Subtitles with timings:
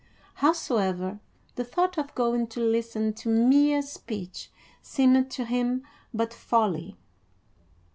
[0.41, 1.19] Howsoever,
[1.53, 4.49] the thought of going to listen to mere speech
[4.81, 6.97] seemed to him but folly.